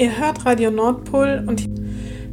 [0.00, 1.68] Ihr hört Radio Nordpol und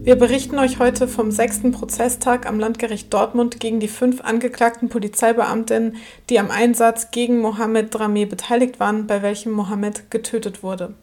[0.02, 5.98] wir berichten euch heute vom sechsten Prozesstag am Landgericht Dortmund gegen die fünf angeklagten Polizeibeamtinnen,
[6.30, 10.94] die am Einsatz gegen Mohamed Drameh beteiligt waren, bei welchem Mohamed getötet wurde.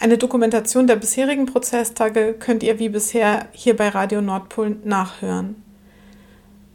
[0.00, 5.62] Eine Dokumentation der bisherigen Prozesstage könnt ihr wie bisher hier bei Radio Nordpol nachhören.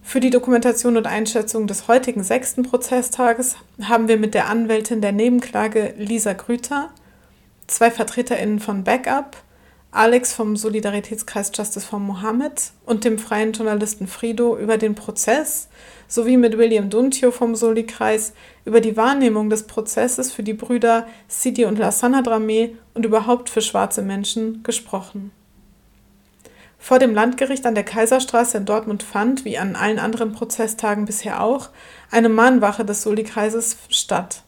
[0.03, 5.11] Für die Dokumentation und Einschätzung des heutigen sechsten Prozesstages haben wir mit der Anwältin der
[5.11, 6.91] Nebenklage Lisa Grüter,
[7.71, 9.37] zwei VertreterInnen von Backup,
[9.91, 15.67] Alex vom Solidaritätskreis Justice for Mohammed und dem freien Journalisten Frido über den Prozess
[16.07, 21.65] sowie mit William Duntio vom Soli-Kreis über die Wahrnehmung des Prozesses für die Brüder Sidi
[21.65, 25.31] und Lassana Dramé und überhaupt für schwarze Menschen gesprochen.
[26.79, 31.43] Vor dem Landgericht an der Kaiserstraße in Dortmund fand, wie an allen anderen Prozesstagen bisher
[31.43, 31.69] auch,
[32.09, 34.43] eine Mahnwache des Soli-Kreises statt.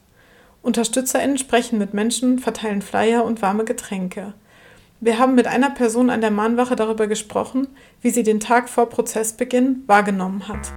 [0.64, 4.32] UnterstützerInnen sprechen mit Menschen, verteilen Flyer und warme Getränke.
[5.00, 7.68] Wir haben mit einer Person an der Mahnwache darüber gesprochen,
[8.00, 10.72] wie sie den Tag vor Prozessbeginn wahrgenommen hat.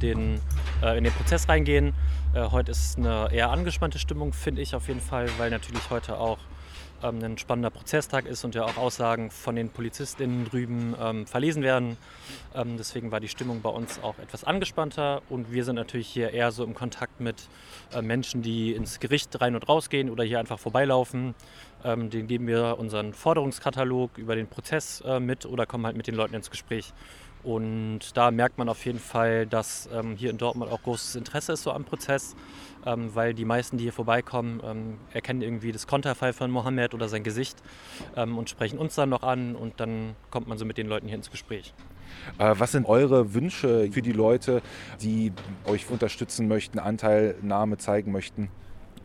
[0.00, 0.40] Den,
[0.84, 1.92] äh, in den Prozess reingehen.
[2.34, 6.18] Äh, heute ist eine eher angespannte Stimmung, finde ich auf jeden Fall, weil natürlich heute
[6.18, 6.38] auch
[7.02, 11.62] ähm, ein spannender Prozesstag ist und ja auch Aussagen von den PolizistInnen drüben ähm, verlesen
[11.62, 11.96] werden.
[12.54, 16.30] Ähm, deswegen war die Stimmung bei uns auch etwas angespannter und wir sind natürlich hier
[16.30, 17.48] eher so im Kontakt mit
[17.92, 21.34] äh, Menschen, die ins Gericht rein und raus gehen oder hier einfach vorbeilaufen.
[21.84, 26.06] Ähm, denen geben wir unseren Forderungskatalog über den Prozess äh, mit oder kommen halt mit
[26.06, 26.92] den Leuten ins Gespräch.
[27.46, 31.52] Und da merkt man auf jeden Fall, dass ähm, hier in Dortmund auch großes Interesse
[31.52, 32.34] ist so am Prozess,
[32.84, 37.08] ähm, weil die meisten, die hier vorbeikommen, ähm, erkennen irgendwie das Konterfei von Mohammed oder
[37.08, 37.56] sein Gesicht
[38.16, 41.06] ähm, und sprechen uns dann noch an und dann kommt man so mit den Leuten
[41.06, 41.72] hier ins Gespräch.
[42.38, 44.60] Äh, was sind eure Wünsche für die Leute,
[45.00, 45.32] die
[45.66, 48.48] euch unterstützen möchten, Anteilnahme zeigen möchten?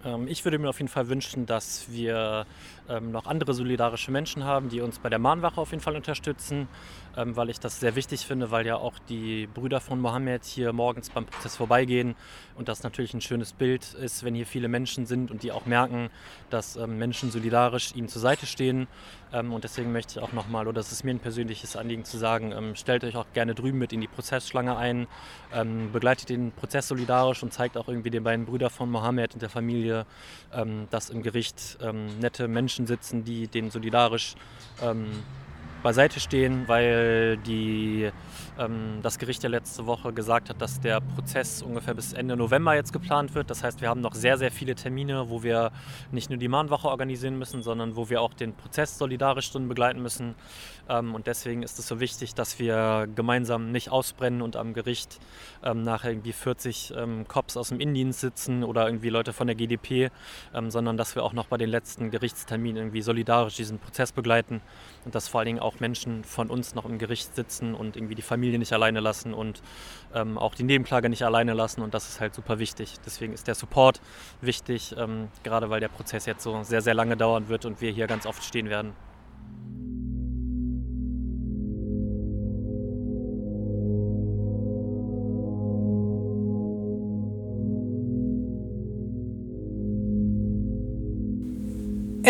[0.03, 2.46] Ähm, ich würde mir auf jeden Fall wünschen, dass wir
[2.90, 6.68] ähm, noch andere solidarische Menschen haben, die uns bei der Mahnwache auf jeden Fall unterstützen,
[7.16, 10.74] ähm, weil ich das sehr wichtig finde, weil ja auch die Brüder von Mohammed hier
[10.74, 12.16] morgens beim Prozess vorbeigehen
[12.56, 15.66] und das natürlich ein schönes Bild ist, wenn hier viele Menschen sind und die auch
[15.66, 16.09] merken,
[16.50, 18.88] dass Menschen solidarisch ihnen zur Seite stehen.
[19.31, 22.75] und deswegen möchte ich auch nochmal, oder es ist mir ein persönliches Anliegen zu sagen,
[22.75, 25.08] stellt euch auch gerne drüben mit in die Prozessschlange ein,
[25.91, 29.50] begleitet den Prozess solidarisch und zeigt auch irgendwie den beiden Brüdern von Mohammed und der
[29.50, 30.06] Familie,
[30.90, 31.78] dass im Gericht
[32.20, 34.36] nette Menschen Menschen sitzen, die denen solidarisch
[34.82, 35.12] ähm,
[35.81, 38.12] beiseite stehen, weil die,
[38.58, 42.75] ähm, das Gericht ja letzte Woche gesagt hat, dass der Prozess ungefähr bis Ende November
[42.75, 43.50] jetzt geplant wird.
[43.50, 45.72] Das heißt, wir haben noch sehr, sehr viele Termine, wo wir
[46.12, 50.02] nicht nur die Mahnwache organisieren müssen, sondern wo wir auch den Prozess solidarisch drin begleiten
[50.02, 50.36] müssen.
[50.90, 55.20] Ähm, und deswegen ist es so wichtig, dass wir gemeinsam nicht ausbrennen und am Gericht
[55.64, 59.56] ähm, nachher irgendwie 40 ähm, Cops aus dem Indienst sitzen oder irgendwie Leute von der
[59.56, 60.12] GDP,
[60.53, 64.62] ähm, sondern dass wir auch noch bei den letzten Gerichtsterminen irgendwie solidarisch diesen Prozess begleiten
[65.06, 68.16] und dass vor allen Dingen auch Menschen von uns noch im Gericht sitzen und irgendwie
[68.16, 69.62] die Familie nicht alleine lassen und
[70.14, 72.96] ähm, auch die Nebenklage nicht alleine lassen und das ist halt super wichtig.
[73.06, 74.02] Deswegen ist der Support
[74.42, 77.92] wichtig, ähm, gerade weil der Prozess jetzt so sehr, sehr lange dauern wird und wir
[77.92, 78.94] hier ganz oft stehen werden.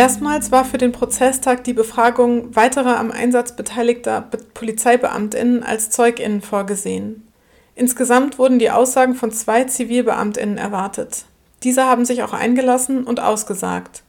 [0.01, 7.28] Erstmals war für den Prozesstag die Befragung weiterer am Einsatz beteiligter Polizeibeamtinnen als Zeuginnen vorgesehen.
[7.75, 11.25] Insgesamt wurden die Aussagen von zwei Zivilbeamtinnen erwartet.
[11.61, 14.01] Diese haben sich auch eingelassen und ausgesagt.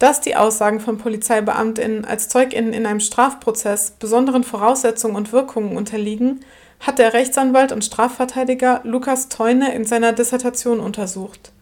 [0.00, 6.40] Dass die Aussagen von Polizeibeamtinnen als Zeuginnen in einem Strafprozess besonderen Voraussetzungen und Wirkungen unterliegen,
[6.80, 11.52] hat der Rechtsanwalt und Strafverteidiger Lukas Teune in seiner Dissertation untersucht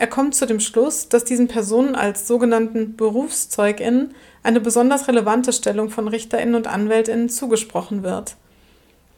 [0.00, 5.90] er kommt zu dem Schluss, dass diesen Personen als sogenannten BerufszeugInnen eine besonders relevante Stellung
[5.90, 8.36] von RichterInnen und AnwältInnen zugesprochen wird.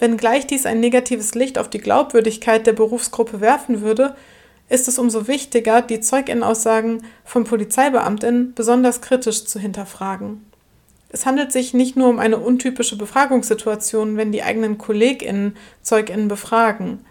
[0.00, 4.16] Wenngleich dies ein negatives Licht auf die Glaubwürdigkeit der Berufsgruppe werfen würde,
[4.68, 10.44] ist es umso wichtiger, die ZeugInnenaussagen von PolizeibeamtInnen besonders kritisch zu hinterfragen.
[11.10, 17.04] Es handelt sich nicht nur um eine untypische Befragungssituation, wenn die eigenen KollegInnen ZeugInnen befragen.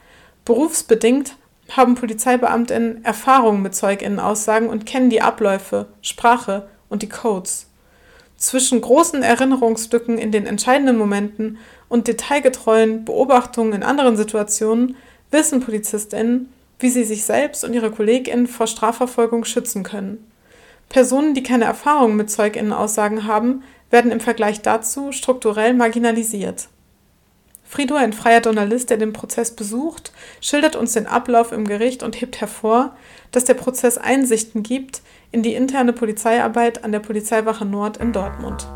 [0.44, 1.38] Berufsbedingt
[1.76, 7.68] haben PolizeibeamtInnen Erfahrung mit ZeugInnen-Aussagen und kennen die Abläufe, Sprache und die Codes.
[8.38, 11.60] Zwischen großen Erinnerungslücken in den entscheidenden Momenten
[11.90, 14.96] und detailgetreuen Beobachtungen in anderen Situationen
[15.30, 20.32] wissen PolizistInnen, wie sie sich selbst und ihre KollegInnen vor Strafverfolgung schützen können.
[20.90, 26.68] Personen, die keine Erfahrung mit ZeugInnen-Aussagen haben, werden im Vergleich dazu strukturell marginalisiert.
[27.72, 32.20] Frido, ein freier Journalist, der den Prozess besucht, schildert uns den Ablauf im Gericht und
[32.20, 32.98] hebt hervor,
[33.32, 35.02] dass der Prozess Einsichten gibt
[35.32, 38.68] in die interne Polizeiarbeit an der Polizeiwache Nord in Dortmund.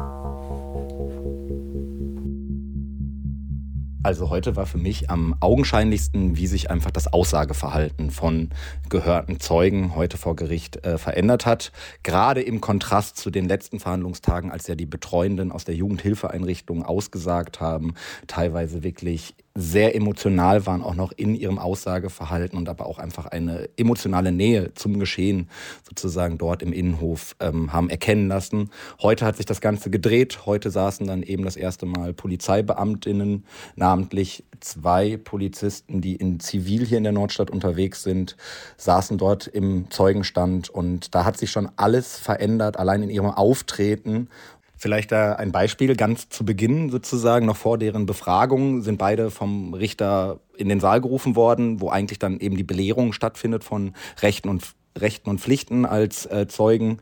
[4.06, 8.52] Also heute war für mich am augenscheinlichsten, wie sich einfach das Aussageverhalten von
[8.88, 11.72] gehörten Zeugen heute vor Gericht äh, verändert hat.
[12.04, 17.62] Gerade im Kontrast zu den letzten Verhandlungstagen, als ja die Betreuenden aus der Jugendhilfeeinrichtung ausgesagt
[17.62, 17.96] haben,
[18.28, 23.70] teilweise wirklich sehr emotional waren, auch noch in ihrem Aussageverhalten und aber auch einfach eine
[23.78, 25.50] emotionale Nähe zum Geschehen
[25.88, 28.70] sozusagen dort im Innenhof ähm, haben erkennen lassen.
[29.02, 30.46] Heute hat sich das Ganze gedreht.
[30.46, 33.46] Heute saßen dann eben das erste Mal Polizeibeamtinnen,
[33.78, 38.36] namentlich zwei Polizisten, die in Zivil hier in der Nordstadt unterwegs sind,
[38.78, 44.28] saßen dort im Zeugenstand und da hat sich schon alles verändert, allein in ihrem Auftreten
[44.78, 45.96] Vielleicht da ein Beispiel.
[45.96, 51.02] Ganz zu Beginn sozusagen, noch vor deren Befragung, sind beide vom Richter in den Saal
[51.02, 54.64] gerufen worden, wo eigentlich dann eben die Belehrung stattfindet von Rechten und,
[54.98, 57.00] Rechten und Pflichten als äh, Zeugen.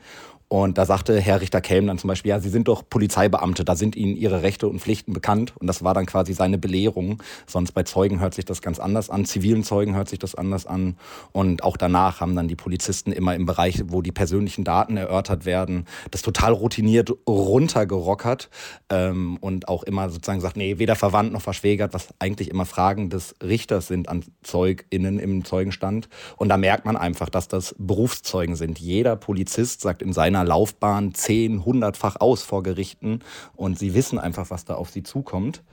[0.54, 3.76] Und da sagte Herr Richter Kelm dann zum Beispiel, ja, Sie sind doch Polizeibeamte, da
[3.76, 5.52] sind Ihnen Ihre Rechte und Pflichten bekannt.
[5.58, 7.24] Und das war dann quasi seine Belehrung.
[7.48, 10.68] Sonst bei Zeugen hört sich das ganz anders an, zivilen Zeugen hört sich das anders
[10.68, 10.96] an.
[11.32, 15.46] Und auch danach haben dann die Polizisten immer im Bereich, wo die persönlichen Daten erörtert
[15.46, 18.52] werden, das total routiniert runtergerockert
[18.92, 23.10] ähm, und auch immer sozusagen sagt, nee, weder verwandt noch verschwägert, was eigentlich immer Fragen
[23.10, 26.10] des Richters sind an ZeugInnen im Zeugenstand.
[26.38, 28.78] Und da merkt man einfach, dass das Berufszeugen sind.
[28.78, 33.19] Jeder Polizist sagt in seiner Laufbahn zehn, hundertfach aus vor Gerichten
[33.56, 35.63] und sie wissen einfach, was da auf sie zukommt.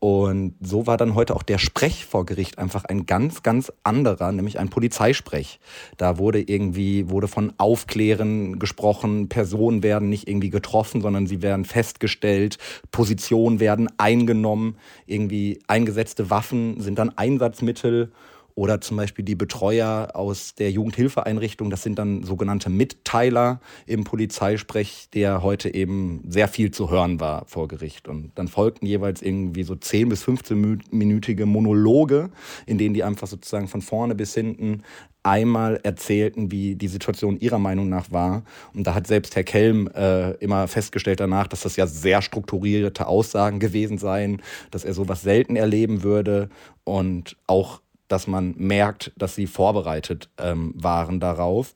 [0.00, 4.30] Und so war dann heute auch der Sprech vor Gericht einfach ein ganz, ganz anderer,
[4.30, 5.58] nämlich ein Polizeisprech.
[5.96, 11.64] Da wurde irgendwie, wurde von Aufklären gesprochen, Personen werden nicht irgendwie getroffen, sondern sie werden
[11.64, 12.58] festgestellt,
[12.92, 14.76] Positionen werden eingenommen,
[15.06, 18.12] irgendwie eingesetzte Waffen sind dann Einsatzmittel
[18.58, 25.10] oder zum Beispiel die Betreuer aus der Jugendhilfeeinrichtung, das sind dann sogenannte Mitteiler im Polizeisprech,
[25.14, 28.08] der heute eben sehr viel zu hören war vor Gericht.
[28.08, 32.30] Und dann folgten jeweils irgendwie so 10 bis 15-minütige Monologe,
[32.66, 34.82] in denen die einfach sozusagen von vorne bis hinten
[35.22, 38.42] einmal erzählten, wie die Situation ihrer Meinung nach war.
[38.74, 43.06] Und da hat selbst Herr Kelm äh, immer festgestellt danach, dass das ja sehr strukturierte
[43.06, 46.48] Aussagen gewesen seien, dass er sowas selten erleben würde
[46.82, 51.74] und auch dass man merkt, dass sie vorbereitet ähm, waren darauf.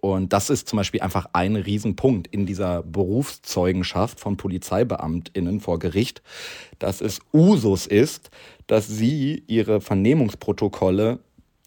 [0.00, 6.22] Und das ist zum Beispiel einfach ein Riesenpunkt in dieser Berufszeugenschaft von PolizeibeamtInnen vor Gericht,
[6.78, 8.30] dass es Usus ist,
[8.66, 11.18] dass sie ihre Vernehmungsprotokolle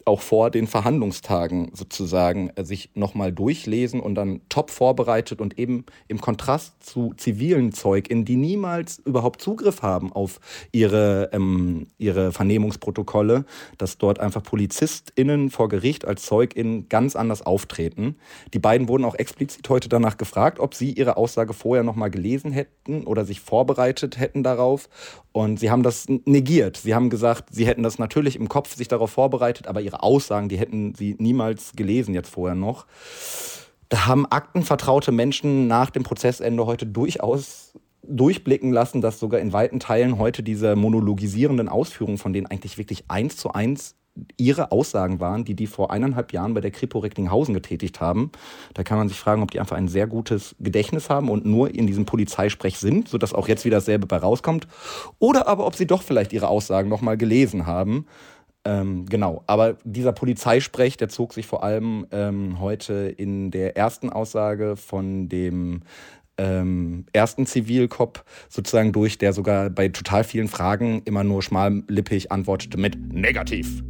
[0.05, 5.85] auch vor den Verhandlungstagen sozusagen äh, sich nochmal durchlesen und dann top vorbereitet und eben
[6.07, 10.39] im Kontrast zu zivilen ZeugInnen, die niemals überhaupt Zugriff haben auf
[10.71, 13.45] ihre, ähm, ihre Vernehmungsprotokolle,
[13.77, 18.15] dass dort einfach PolizistInnen vor Gericht als ZeugInnen ganz anders auftreten.
[18.53, 22.51] Die beiden wurden auch explizit heute danach gefragt, ob sie ihre Aussage vorher nochmal gelesen
[22.51, 24.89] hätten oder sich vorbereitet hätten darauf.
[25.33, 26.77] Und sie haben das negiert.
[26.77, 30.49] Sie haben gesagt, sie hätten das natürlich im Kopf sich darauf vorbereitet, aber ihre Aussagen,
[30.49, 32.85] die hätten sie niemals gelesen jetzt vorher noch.
[33.87, 37.73] Da haben aktenvertraute Menschen nach dem Prozessende heute durchaus
[38.03, 43.05] durchblicken lassen, dass sogar in weiten Teilen heute diese monologisierenden Ausführungen, von denen eigentlich wirklich
[43.09, 43.95] eins zu eins
[44.37, 48.31] ihre Aussagen waren, die die vor eineinhalb Jahren bei der Kripo Recklinghausen getätigt haben.
[48.73, 51.73] Da kann man sich fragen, ob die einfach ein sehr gutes Gedächtnis haben und nur
[51.73, 54.67] in diesem Polizeisprech sind, sodass auch jetzt wieder dasselbe bei rauskommt.
[55.19, 58.05] Oder aber ob sie doch vielleicht ihre Aussagen nochmal gelesen haben.
[58.63, 64.09] Ähm, genau, aber dieser Polizeisprech, der zog sich vor allem ähm, heute in der ersten
[64.11, 65.81] Aussage von dem
[66.37, 72.77] ähm, ersten Zivilkop sozusagen durch, der sogar bei total vielen Fragen immer nur schmallippig antwortete
[72.77, 73.83] mit negativ.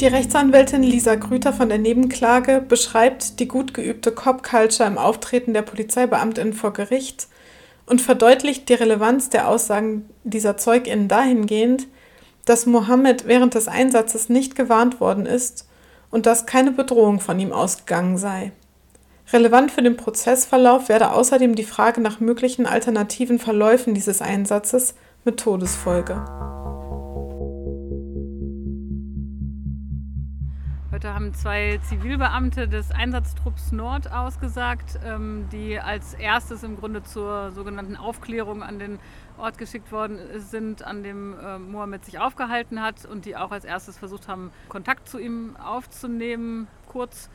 [0.00, 5.62] Die Rechtsanwältin Lisa Grüter von der Nebenklage beschreibt die gut geübte Cop-Culture im Auftreten der
[5.62, 7.28] Polizeibeamtinnen vor Gericht
[7.86, 11.86] und verdeutlicht die Relevanz der Aussagen dieser ZeugInnen dahingehend,
[12.44, 15.66] dass Mohammed während des Einsatzes nicht gewarnt worden ist
[16.10, 18.52] und dass keine Bedrohung von ihm ausgegangen sei.
[19.32, 25.40] Relevant für den Prozessverlauf werde außerdem die Frage nach möglichen alternativen Verläufen dieses Einsatzes mit
[25.40, 26.22] Todesfolge.
[30.96, 37.52] Heute haben zwei Zivilbeamte des Einsatztrupps Nord ausgesagt, ähm, die als erstes im Grunde zur
[37.52, 38.98] sogenannten Aufklärung an den
[39.36, 43.66] Ort geschickt worden sind, an dem äh, Mohammed sich aufgehalten hat und die auch als
[43.66, 47.28] erstes versucht haben, Kontakt zu ihm aufzunehmen, kurz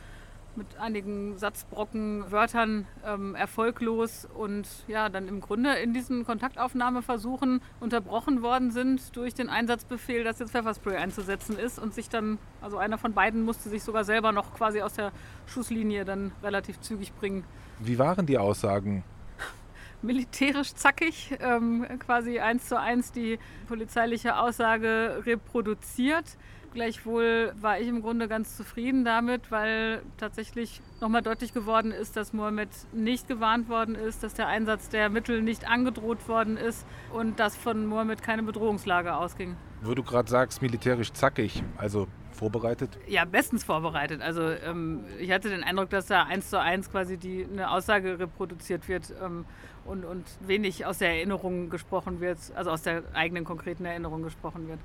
[0.55, 8.41] mit einigen Satzbrocken, Wörtern ähm, erfolglos und ja, dann im Grunde in diesen Kontaktaufnahmeversuchen unterbrochen
[8.41, 12.98] worden sind durch den Einsatzbefehl, dass jetzt Pfefferspray einzusetzen ist und sich dann, also einer
[12.98, 15.12] von beiden musste sich sogar selber noch quasi aus der
[15.48, 17.43] Schusslinie dann relativ zügig bringen.
[17.79, 19.03] Wie waren die Aussagen?
[20.01, 26.38] Militärisch zackig, ähm, quasi eins zu eins die polizeiliche Aussage reproduziert.
[26.74, 32.32] Gleichwohl war ich im Grunde ganz zufrieden damit, weil tatsächlich nochmal deutlich geworden ist, dass
[32.32, 37.40] Mohammed nicht gewarnt worden ist, dass der Einsatz der Mittel nicht angedroht worden ist und
[37.42, 39.58] dass von Mohammed keine Bedrohungslage ausging.
[39.82, 42.98] Wo du gerade sagst, militärisch zackig, also vorbereitet?
[43.06, 44.22] Ja, bestens vorbereitet.
[44.22, 48.18] Also ähm, ich hatte den Eindruck, dass da eins zu eins quasi die, eine Aussage
[48.18, 49.46] reproduziert wird ähm,
[49.84, 54.70] und, und wenig aus der Erinnerung gesprochen wird, also aus der eigenen konkreten Erinnerung gesprochen
[54.70, 54.80] wird.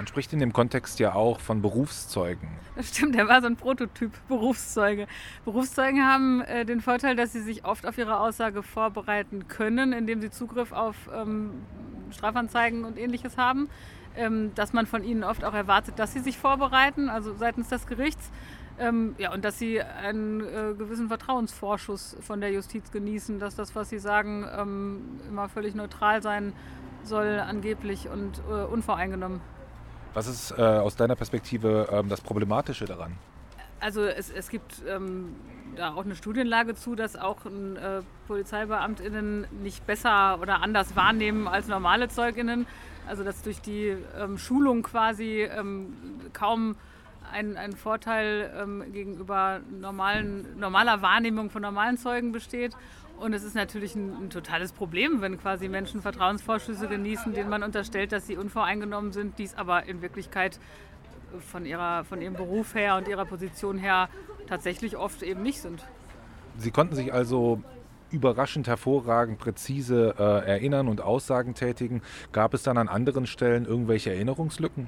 [0.00, 2.48] Man spricht in dem Kontext ja auch von Berufszeugen.
[2.74, 5.06] Das stimmt, der war so ein Prototyp Berufszeuge.
[5.44, 10.22] Berufszeugen haben äh, den Vorteil, dass sie sich oft auf ihre Aussage vorbereiten können, indem
[10.22, 11.50] sie Zugriff auf ähm,
[12.12, 13.68] Strafanzeigen und ähnliches haben.
[14.16, 17.86] Ähm, dass man von ihnen oft auch erwartet, dass sie sich vorbereiten, also seitens des
[17.86, 18.30] Gerichts.
[18.78, 23.76] Ähm, ja, und dass sie einen äh, gewissen Vertrauensvorschuss von der Justiz genießen, dass das,
[23.76, 26.54] was sie sagen, ähm, immer völlig neutral sein
[27.04, 29.42] soll, angeblich und äh, unvoreingenommen.
[30.14, 33.16] Was ist äh, aus deiner Perspektive ähm, das Problematische daran?
[33.80, 35.34] Also es, es gibt ähm,
[35.76, 41.68] da auch eine Studienlage zu, dass auch äh, PolizeibeamtInnen nicht besser oder anders wahrnehmen als
[41.68, 42.66] normale ZeugInnen.
[43.06, 45.94] Also dass durch die ähm, Schulung quasi ähm,
[46.32, 46.76] kaum
[47.32, 52.76] ein, ein Vorteil ähm, gegenüber normalen, normaler Wahrnehmung von normalen Zeugen besteht.
[53.20, 57.62] Und es ist natürlich ein, ein, totales Problem, wenn quasi Menschen Vertrauensvorschüsse genießen, denen man
[57.62, 60.58] unterstellt, dass sie unvoreingenommen sind, dies aber in Wirklichkeit
[61.38, 64.08] von, ihrer, von ihrem Beruf her und ihrer Position her
[64.48, 65.86] tatsächlich oft eben nicht sind.
[66.56, 67.62] Sie konnten sich also
[68.10, 72.00] überraschend hervorragend präzise äh, erinnern und Aussagen tätigen.
[72.32, 74.86] Gab es dann an anderen Stellen irgendwelche Erinnerungslücken?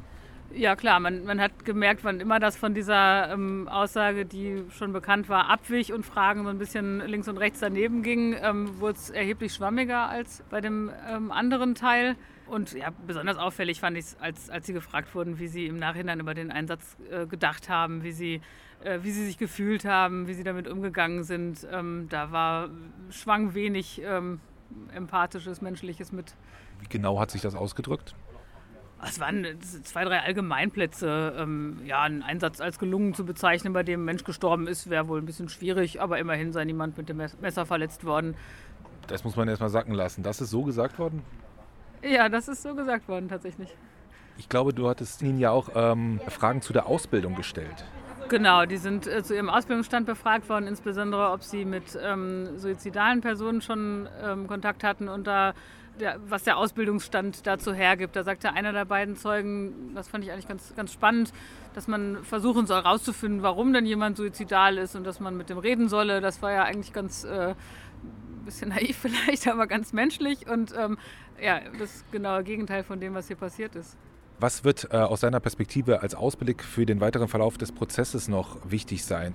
[0.55, 4.93] Ja klar, man, man hat gemerkt, wann immer das von dieser ähm, Aussage, die schon
[4.93, 8.99] bekannt war, abwich und Fragen so ein bisschen links und rechts daneben ging, ähm, wurde
[8.99, 12.17] es erheblich schwammiger als bei dem ähm, anderen Teil.
[12.47, 15.79] Und ja, besonders auffällig fand ich es, als, als sie gefragt wurden, wie sie im
[15.79, 18.43] Nachhinein über den Einsatz äh, gedacht haben, wie sie,
[18.85, 21.67] äh, wie sie sich gefühlt haben, wie sie damit umgegangen sind.
[21.73, 22.69] Ähm, da war
[23.11, 24.41] schwang wenig ähm,
[24.95, 26.35] empathisches, menschliches mit.
[26.81, 28.15] Wie genau hat sich das ausgedrückt?
[29.05, 31.35] Es waren zwei, drei Allgemeinplätze.
[31.37, 35.09] Ähm, ja, einen Einsatz als gelungen zu bezeichnen, bei dem ein Mensch gestorben ist, wäre
[35.09, 38.37] wohl ein bisschen schwierig, aber immerhin sei niemand mit dem Messer verletzt worden.
[39.09, 40.23] Das muss man erstmal sacken lassen.
[40.23, 41.23] Das ist so gesagt worden?
[42.03, 43.75] Ja, das ist so gesagt worden, tatsächlich.
[44.39, 47.85] Ich glaube, du hattest ihnen ja auch ähm, Fragen zu der Ausbildung gestellt.
[48.29, 53.21] Genau, die sind äh, zu ihrem Ausbildungsstand befragt worden, insbesondere ob sie mit ähm, suizidalen
[53.21, 55.55] Personen schon ähm, Kontakt hatten und da
[56.01, 58.17] der, was der Ausbildungsstand dazu hergibt.
[58.17, 61.33] Da sagte einer der beiden Zeugen, das fand ich eigentlich ganz, ganz spannend,
[61.75, 65.59] dass man versuchen soll herauszufinden, warum denn jemand suizidal ist und dass man mit dem
[65.59, 66.21] reden solle.
[66.21, 67.55] Das war ja eigentlich ganz äh,
[68.45, 70.99] bisschen naiv vielleicht, aber ganz menschlich und ähm,
[71.41, 73.97] ja, das genaue Gegenteil von dem, was hier passiert ist.
[74.39, 78.59] Was wird äh, aus deiner Perspektive als Ausblick für den weiteren Verlauf des Prozesses noch
[78.69, 79.35] wichtig sein?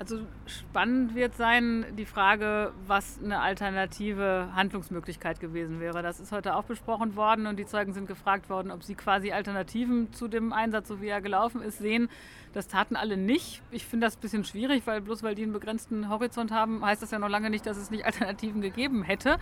[0.00, 6.02] Also spannend wird sein die Frage, was eine alternative Handlungsmöglichkeit gewesen wäre.
[6.02, 9.32] Das ist heute auch besprochen worden und die Zeugen sind gefragt worden, ob sie quasi
[9.32, 12.08] Alternativen zu dem Einsatz, so wie er gelaufen ist, sehen.
[12.52, 13.60] Das taten alle nicht.
[13.72, 17.02] Ich finde das ein bisschen schwierig, weil bloß weil die einen begrenzten Horizont haben, heißt
[17.02, 19.38] das ja noch lange nicht, dass es nicht Alternativen gegeben hätte.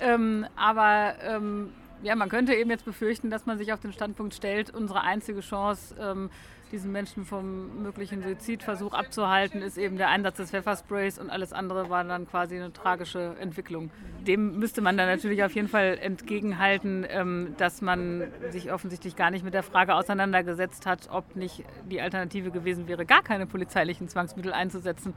[0.00, 4.32] Ähm, aber ähm, ja, man könnte eben jetzt befürchten, dass man sich auf den Standpunkt
[4.32, 6.30] stellt, unsere einzige Chance, ähm,
[6.72, 11.90] diesen Menschen vom möglichen Suizidversuch abzuhalten, ist eben der Einsatz des Pfeffersprays und alles andere
[11.90, 13.90] war dann quasi eine tragische Entwicklung.
[14.26, 19.30] Dem müsste man dann natürlich auf jeden Fall entgegenhalten, ähm, dass man sich offensichtlich gar
[19.30, 24.08] nicht mit der Frage auseinandergesetzt hat, ob nicht die Alternative gewesen wäre, gar keine polizeilichen
[24.08, 25.14] Zwangsmittel einzusetzen.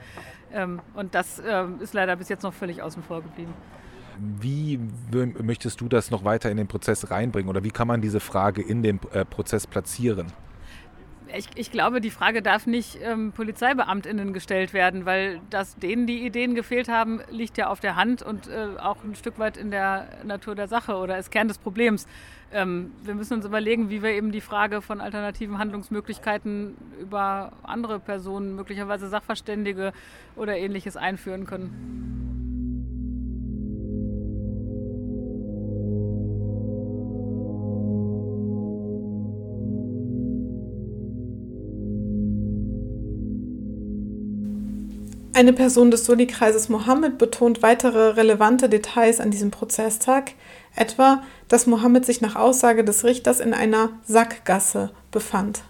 [0.52, 3.54] Ähm, und das ähm, ist leider bis jetzt noch völlig außen vor geblieben.
[4.20, 4.80] Wie
[5.12, 8.62] möchtest du das noch weiter in den Prozess reinbringen oder wie kann man diese Frage
[8.62, 10.28] in den äh, Prozess platzieren?
[11.36, 16.26] Ich, ich, glaube, die Frage darf nicht ähm, PolizeibeamtInnen gestellt werden, weil dass denen die
[16.26, 19.72] Ideen gefehlt haben, liegt ja auf der Hand und äh, auch ein Stück weit in
[19.72, 22.08] der Natur der Sache oder ist Kern des Problems.
[22.52, 28.00] Ähm, wir müssen uns überlegen, wie wir eben die Frage von alternativen Handlungsmöglichkeiten über andere
[28.00, 29.92] Personen, möglicherweise Sachverständige
[30.36, 32.13] oder ähnliches einführen können.
[45.36, 50.34] Eine Person des Soli-Kreises Mohammed betont weitere relevante Details an diesem Prozesstag,
[50.76, 55.64] etwa, dass Mohammed sich nach Aussage des Richters in einer Sackgasse befand.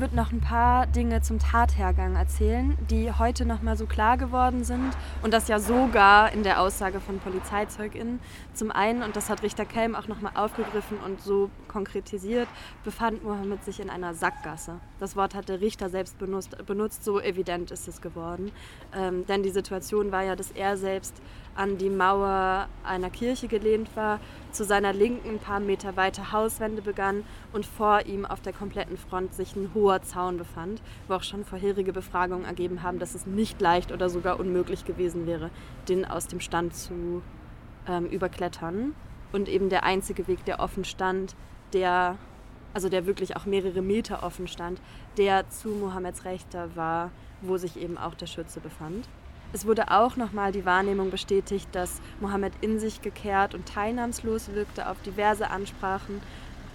[0.00, 4.64] Würde noch ein paar Dinge zum Tathergang erzählen, die heute noch mal so klar geworden
[4.64, 8.20] sind und das ja sogar in der Aussage von PolizeizeugInnen.
[8.54, 12.48] Zum einen, und das hat Richter Kelm auch noch mal aufgegriffen und so konkretisiert,
[12.82, 14.80] befand Mohammed sich in einer Sackgasse.
[14.98, 18.52] Das Wort hat der Richter selbst benutzt, benutzt so evident ist es geworden.
[18.94, 21.14] Ähm, denn die Situation war ja, dass er selbst
[21.54, 24.20] an die Mauer einer Kirche gelehnt war,
[24.52, 28.96] zu seiner Linken ein paar Meter weiter Hauswände begann und vor ihm auf der kompletten
[28.96, 33.26] Front sich ein hoher Zaun befand, wo auch schon vorherige Befragungen ergeben haben, dass es
[33.26, 35.50] nicht leicht oder sogar unmöglich gewesen wäre,
[35.88, 37.22] den aus dem Stand zu
[37.88, 38.94] ähm, überklettern.
[39.32, 41.36] Und eben der einzige Weg, der offen stand,
[41.72, 42.18] der,
[42.74, 44.80] also der wirklich auch mehrere Meter offen stand,
[45.16, 47.10] der zu Mohammeds Rechter war,
[47.42, 49.08] wo sich eben auch der Schütze befand.
[49.52, 54.88] Es wurde auch nochmal die Wahrnehmung bestätigt, dass Mohammed in sich gekehrt und teilnahmslos wirkte,
[54.88, 56.20] auf diverse Ansprachen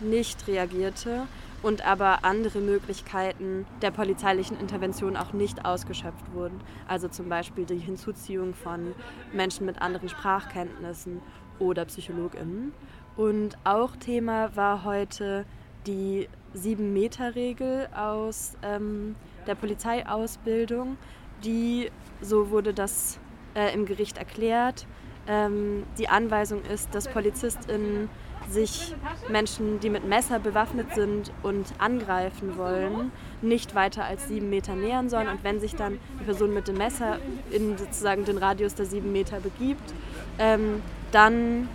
[0.01, 1.27] nicht reagierte
[1.63, 6.59] und aber andere Möglichkeiten der polizeilichen Intervention auch nicht ausgeschöpft wurden.
[6.87, 8.93] Also zum Beispiel die Hinzuziehung von
[9.31, 11.21] Menschen mit anderen Sprachkenntnissen
[11.59, 12.73] oder PsychologInnen.
[13.15, 15.45] Und auch Thema war heute
[15.87, 19.15] die Sieben-Meter-Regel aus ähm,
[19.47, 20.97] der Polizeiausbildung,
[21.45, 23.19] die so wurde das
[23.55, 24.85] äh, im Gericht erklärt.
[25.27, 28.09] Ähm, die Anweisung ist, dass PolizistInnen
[28.49, 28.93] sich
[29.29, 33.11] Menschen, die mit Messer bewaffnet sind und angreifen wollen,
[33.41, 35.27] nicht weiter als sieben Meter nähern sollen.
[35.27, 37.17] Und wenn sich dann die Person mit dem Messer
[37.49, 39.93] in sozusagen den Radius der sieben Meter begibt,
[40.37, 41.69] ähm, dann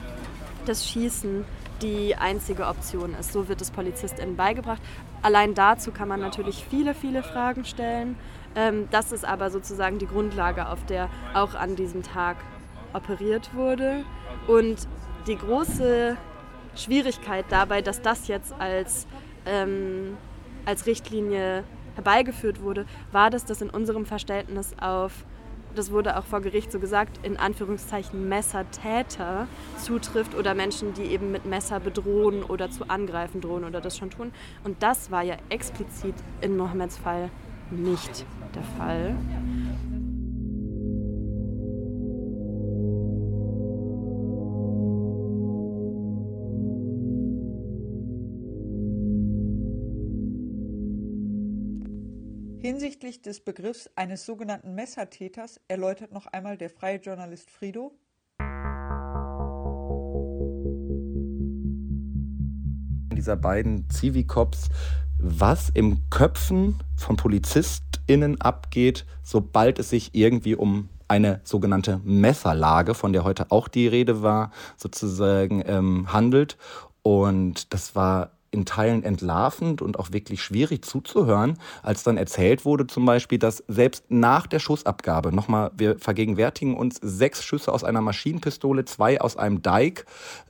[0.67, 1.45] das Schießen
[1.83, 3.33] die einzige Option ist.
[3.33, 4.83] So wird es PolizistInnen beigebracht.
[5.23, 8.17] Allein dazu kann man natürlich viele, viele Fragen stellen.
[8.57, 12.37] Ähm, das ist aber sozusagen die Grundlage, auf der auch an diesem Tag
[12.93, 14.05] operiert wurde.
[14.47, 14.89] Und
[15.27, 16.17] die große
[16.75, 19.07] Schwierigkeit dabei, dass das jetzt als,
[19.47, 20.17] ähm,
[20.65, 25.25] als Richtlinie herbeigeführt wurde, war, dass das in unserem Verständnis auf,
[25.75, 31.31] das wurde auch vor Gericht so gesagt, in Anführungszeichen Messertäter zutrifft oder Menschen, die eben
[31.31, 34.33] mit Messer bedrohen oder zu angreifen drohen oder das schon tun.
[34.65, 37.31] Und das war ja explizit in Mohammeds Fall
[37.71, 39.17] nicht der Fall.
[52.63, 57.93] Hinsichtlich des Begriffs eines sogenannten Messertäters erläutert noch einmal der freie Journalist Frido.
[63.17, 64.69] Dieser beiden Civikops
[65.23, 73.13] was im Köpfen von PolizistInnen abgeht, sobald es sich irgendwie um eine sogenannte Messerlage, von
[73.13, 76.57] der heute auch die Rede war, sozusagen ähm, handelt.
[77.03, 82.87] Und das war in Teilen entlarvend und auch wirklich schwierig zuzuhören, als dann erzählt wurde
[82.87, 88.01] zum Beispiel, dass selbst nach der Schussabgabe, nochmal, wir vergegenwärtigen uns sechs Schüsse aus einer
[88.01, 90.05] Maschinenpistole, zwei aus einem Dike,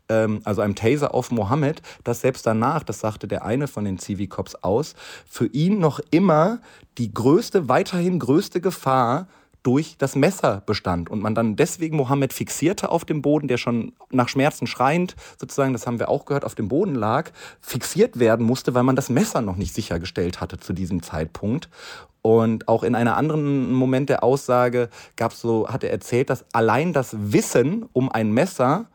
[0.09, 3.99] ähm, also einem Taser auf Mohammed, dass selbst danach, das sagte der eine von den
[3.99, 4.95] Civikops aus,
[5.27, 6.61] für ihn noch immer
[6.97, 9.27] die größte, weiterhin größte Gefahr
[9.63, 13.93] durch das Messer bestand und man dann deswegen Mohammed fixierte auf dem Boden, der schon
[14.11, 18.47] nach Schmerzen schreiend, sozusagen, das haben wir auch gehört, auf dem Boden lag, fixiert werden
[18.47, 21.69] musste, weil man das Messer noch nicht sichergestellt hatte zu diesem Zeitpunkt.
[22.23, 26.93] Und auch in einem anderen Moment der Aussage gab so, hat er erzählt, dass allein
[26.93, 28.87] das Wissen um ein Messer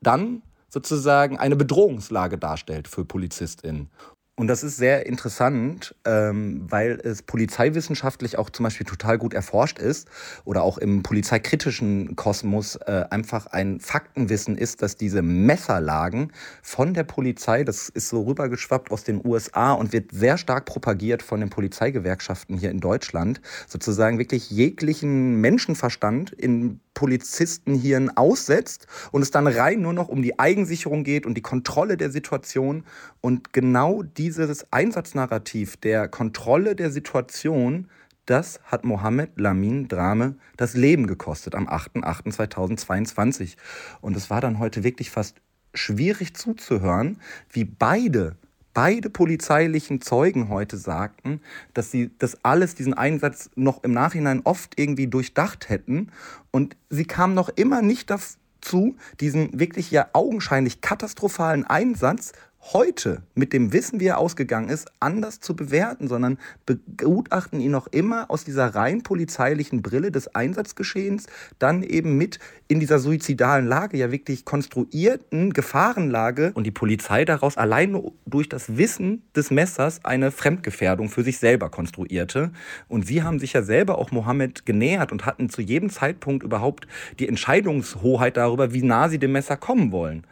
[0.00, 3.90] dann sozusagen eine Bedrohungslage darstellt für PolizistInnen.
[4.34, 9.78] Und das ist sehr interessant, ähm, weil es polizeiwissenschaftlich auch zum Beispiel total gut erforscht
[9.78, 10.08] ist
[10.46, 17.04] oder auch im polizeikritischen Kosmos äh, einfach ein Faktenwissen ist, dass diese Messerlagen von der
[17.04, 21.50] Polizei, das ist so rübergeschwappt aus den USA und wird sehr stark propagiert von den
[21.50, 29.80] Polizeigewerkschaften hier in Deutschland, sozusagen wirklich jeglichen Menschenverstand in Polizistenhirn aussetzt und es dann rein
[29.80, 32.84] nur noch um die Eigensicherung geht und die Kontrolle der Situation.
[33.20, 37.88] Und genau dieses Einsatznarrativ der Kontrolle der Situation,
[38.26, 43.56] das hat Mohammed Lamin Drame das Leben gekostet am 8.8.2022.
[44.00, 45.36] Und es war dann heute wirklich fast
[45.74, 47.18] schwierig zuzuhören,
[47.50, 48.36] wie beide
[48.74, 51.40] beide polizeilichen Zeugen heute sagten,
[51.74, 56.10] dass sie das alles, diesen Einsatz noch im Nachhinein oft irgendwie durchdacht hätten.
[56.50, 62.32] Und sie kamen noch immer nicht dazu, diesen wirklich ja augenscheinlich katastrophalen Einsatz
[62.62, 67.88] heute mit dem Wissen, wie er ausgegangen ist, anders zu bewerten, sondern begutachten ihn noch
[67.88, 71.26] immer aus dieser rein polizeilichen Brille des Einsatzgeschehens,
[71.58, 77.56] dann eben mit in dieser suizidalen Lage, ja wirklich konstruierten Gefahrenlage und die Polizei daraus
[77.56, 82.52] allein durch das Wissen des Messers eine Fremdgefährdung für sich selber konstruierte.
[82.88, 86.86] Und sie haben sich ja selber auch Mohammed genähert und hatten zu jedem Zeitpunkt überhaupt
[87.18, 90.24] die Entscheidungshoheit darüber, wie nah sie dem Messer kommen wollen.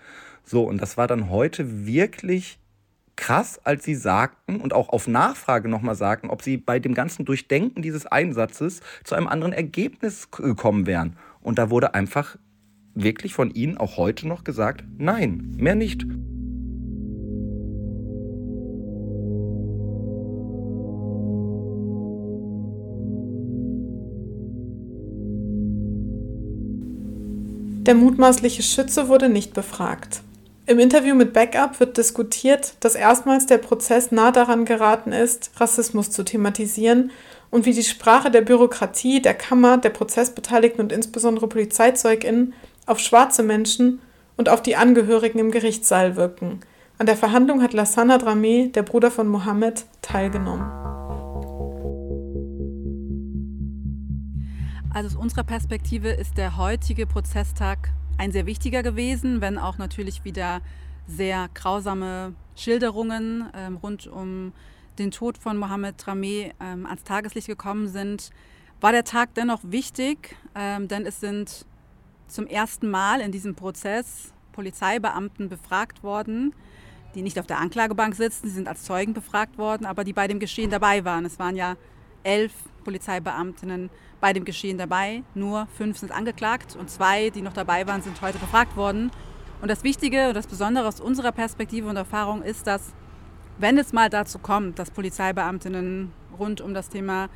[0.51, 2.59] So, und das war dann heute wirklich
[3.15, 7.25] krass, als sie sagten und auch auf Nachfrage nochmal sagten, ob sie bei dem ganzen
[7.25, 11.17] Durchdenken dieses Einsatzes zu einem anderen Ergebnis gekommen wären.
[11.41, 12.37] Und da wurde einfach
[12.97, 16.05] wirklich von ihnen auch heute noch gesagt, nein, mehr nicht.
[27.87, 30.25] Der mutmaßliche Schütze wurde nicht befragt.
[30.67, 36.11] Im Interview mit Backup wird diskutiert, dass erstmals der Prozess nah daran geraten ist, Rassismus
[36.11, 37.11] zu thematisieren
[37.51, 42.55] und wie die Sprache der Bürokratie, der Kammer, der Prozessbeteiligten und insbesondere PolizeizeugInnen
[42.87, 44.01] auf schwarze Menschen
[44.37, 46.61] und auf die Angehörigen im Gerichtssaal wirken.
[46.99, 50.71] An der Verhandlung hat Lassana Dramé, der Bruder von Mohammed, teilgenommen.
[54.93, 57.91] Also aus unserer Perspektive ist der heutige Prozesstag
[58.21, 60.61] ein sehr wichtiger gewesen, wenn auch natürlich wieder
[61.07, 64.53] sehr grausame Schilderungen ähm, rund um
[64.99, 68.29] den Tod von Mohammed Trameh ähm, ans Tageslicht gekommen sind,
[68.83, 71.65] war der Tag dennoch wichtig, ähm, denn es sind
[72.29, 76.55] zum ersten Mal in diesem Prozess Polizeibeamten befragt worden,
[77.15, 80.29] die nicht auf der Anklagebank sitzen, sie sind als Zeugen befragt worden, aber die bei
[80.29, 81.25] dem Geschehen dabei waren.
[81.25, 81.77] Es waren ja
[82.23, 82.53] elf
[82.85, 83.89] Polizeibeamtinnen
[84.21, 85.23] bei dem Geschehen dabei.
[85.35, 89.11] Nur fünf sind angeklagt und zwei, die noch dabei waren, sind heute befragt worden.
[89.63, 92.93] Und das Wichtige und das Besondere aus unserer Perspektive und Erfahrung ist, dass
[93.59, 97.29] wenn es mal dazu kommt, dass Polizeibeamtinnen rund um das Thema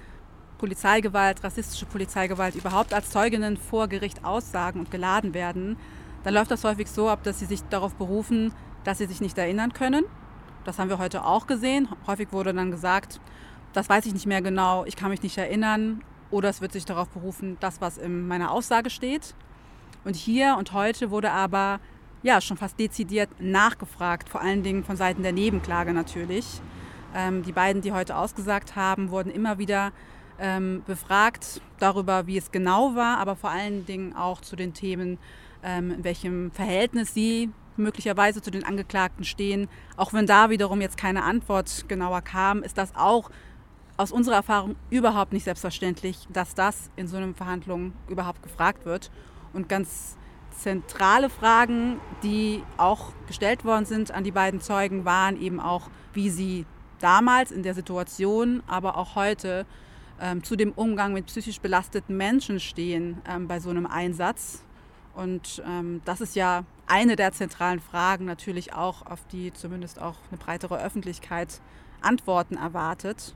[0.57, 5.77] Polizeigewalt, rassistische Polizeigewalt überhaupt als Zeuginnen vor Gericht aussagen und geladen werden,
[6.23, 9.37] dann läuft das häufig so ab, dass sie sich darauf berufen, dass sie sich nicht
[9.37, 10.05] erinnern können.
[10.65, 11.89] Das haben wir heute auch gesehen.
[12.07, 13.21] Häufig wurde dann gesagt,
[13.75, 16.03] das weiß ich nicht mehr genau, ich kann mich nicht erinnern
[16.35, 19.35] oder es wird sich darauf berufen, das, was in meiner Aussage steht.
[20.05, 21.79] Und hier und heute wurde aber
[22.23, 26.61] ja schon fast dezidiert nachgefragt, vor allen Dingen von Seiten der Nebenklage natürlich.
[27.15, 29.93] Ähm, die beiden, die heute ausgesagt haben, wurden immer wieder
[30.41, 35.19] ähm, befragt darüber, wie es genau war, aber vor allen Dingen auch zu den Themen,
[35.63, 39.69] ähm, in welchem Verhältnis sie möglicherweise zu den Angeklagten stehen.
[39.97, 43.31] Auch wenn da wiederum jetzt keine Antwort genauer kam, ist das auch
[43.97, 49.11] aus unserer Erfahrung überhaupt nicht selbstverständlich, dass das in so einer Verhandlung überhaupt gefragt wird.
[49.53, 50.17] Und ganz
[50.51, 56.31] zentrale Fragen, die auch gestellt worden sind an die beiden Zeugen, waren eben auch, wie
[56.31, 56.67] sie
[57.01, 59.67] damals in der Situation, aber auch heute
[60.21, 64.63] ähm, zu dem Umgang mit psychisch belasteten Menschen stehen ähm, bei so einem Einsatz.
[65.15, 70.17] Und ähm, das ist ja eine der zentralen Fragen natürlich auch, auf die zumindest auch
[70.31, 71.61] eine breitere Öffentlichkeit
[72.01, 73.35] Antworten erwartet.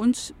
[0.00, 0.32] Und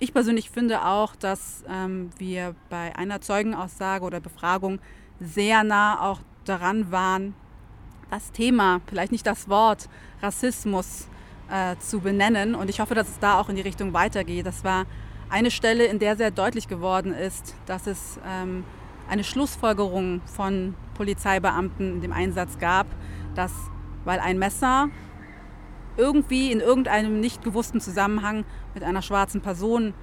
[0.00, 4.80] ich persönlich finde auch, dass ähm, wir bei einer Zeugenaussage oder Befragung
[5.20, 7.32] sehr nah auch daran waren,
[8.10, 9.88] das Thema, vielleicht nicht das Wort
[10.22, 11.06] Rassismus
[11.48, 12.56] äh, zu benennen.
[12.56, 14.44] Und ich hoffe, dass es da auch in die Richtung weitergeht.
[14.44, 14.86] Das war
[15.30, 18.64] eine Stelle, in der sehr deutlich geworden ist, dass es ähm,
[19.08, 22.88] eine Schlussfolgerung von Polizeibeamten in dem Einsatz gab,
[23.36, 23.52] dass
[24.04, 24.88] weil ein Messer
[25.96, 28.44] irgendwie in irgendeinem nicht gewussten Zusammenhang
[28.76, 29.94] mit einer schwarzen Person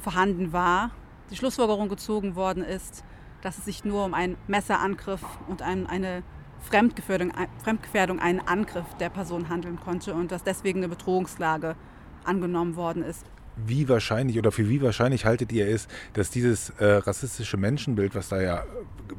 [0.00, 0.90] vorhanden war,
[1.30, 3.04] die Schlussfolgerung gezogen worden ist,
[3.42, 6.22] dass es sich nur um einen Messerangriff und ein, eine
[6.60, 11.76] Fremdgefährdung, Fremdgefährdung, einen Angriff der Person handeln konnte und dass deswegen eine Bedrohungslage
[12.24, 13.26] angenommen worden ist.
[13.56, 18.30] Wie wahrscheinlich oder für wie wahrscheinlich haltet ihr es, dass dieses äh, rassistische Menschenbild, was
[18.30, 18.64] da ja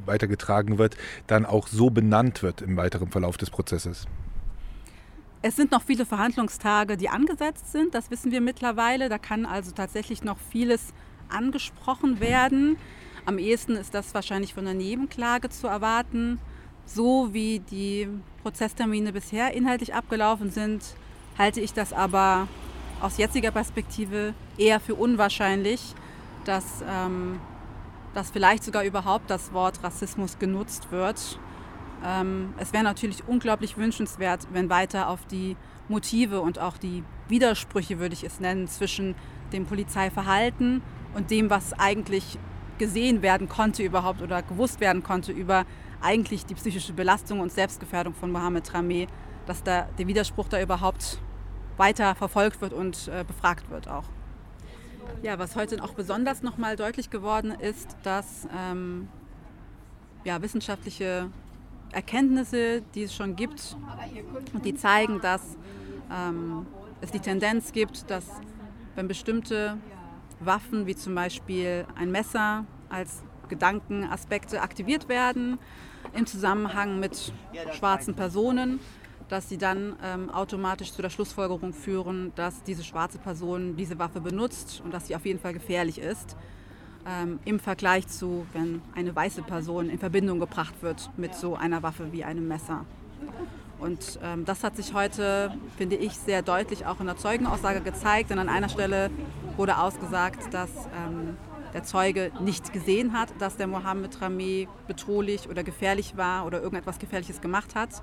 [0.06, 0.96] weitergetragen wird,
[1.28, 4.06] dann auch so benannt wird im weiteren Verlauf des Prozesses?
[5.40, 9.08] Es sind noch viele Verhandlungstage, die angesetzt sind, das wissen wir mittlerweile.
[9.08, 10.92] Da kann also tatsächlich noch vieles
[11.28, 12.76] angesprochen werden.
[13.24, 16.40] Am ehesten ist das wahrscheinlich von der Nebenklage zu erwarten.
[16.86, 18.08] So wie die
[18.42, 20.82] Prozesstermine bisher inhaltlich abgelaufen sind,
[21.36, 22.48] halte ich das aber
[23.00, 25.94] aus jetziger Perspektive eher für unwahrscheinlich,
[26.46, 27.38] dass, ähm,
[28.14, 31.38] dass vielleicht sogar überhaupt das Wort Rassismus genutzt wird.
[32.04, 35.56] Ähm, es wäre natürlich unglaublich wünschenswert, wenn weiter auf die
[35.88, 39.14] Motive und auch die Widersprüche, würde ich es nennen, zwischen
[39.52, 40.82] dem Polizeiverhalten
[41.14, 42.38] und dem, was eigentlich
[42.78, 45.64] gesehen werden konnte überhaupt oder gewusst werden konnte über
[46.00, 49.08] eigentlich die psychische Belastung und Selbstgefährdung von Mohammed Rameh,
[49.46, 51.18] dass da der Widerspruch da überhaupt
[51.76, 54.04] weiter verfolgt wird und äh, befragt wird auch.
[55.22, 59.08] Ja, was heute auch besonders nochmal deutlich geworden ist, dass ähm,
[60.24, 61.30] ja, wissenschaftliche
[61.92, 63.76] Erkenntnisse, die es schon gibt,
[64.64, 65.56] die zeigen, dass
[66.12, 66.66] ähm,
[67.00, 68.26] es die Tendenz gibt, dass
[68.94, 69.78] wenn bestimmte
[70.40, 75.58] Waffen wie zum Beispiel ein Messer als Gedankenaspekte aktiviert werden
[76.12, 77.32] im Zusammenhang mit
[77.72, 78.80] schwarzen Personen,
[79.28, 84.20] dass sie dann ähm, automatisch zu der Schlussfolgerung führen, dass diese schwarze Person diese Waffe
[84.20, 86.36] benutzt und dass sie auf jeden Fall gefährlich ist.
[87.08, 91.82] Ähm, Im Vergleich zu, wenn eine weiße Person in Verbindung gebracht wird mit so einer
[91.82, 92.84] Waffe wie einem Messer.
[93.78, 98.28] Und ähm, das hat sich heute, finde ich, sehr deutlich auch in der Zeugenaussage gezeigt.
[98.28, 99.10] Denn an einer Stelle
[99.56, 101.36] wurde ausgesagt, dass ähm,
[101.72, 106.98] der Zeuge nicht gesehen hat, dass der Mohammed Rameh bedrohlich oder gefährlich war oder irgendetwas
[106.98, 108.02] Gefährliches gemacht hat.